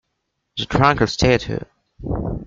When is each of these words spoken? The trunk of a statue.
The 0.57 0.65
trunk 0.65 1.01
of 1.01 1.09
a 1.09 1.11
statue. 1.11 1.59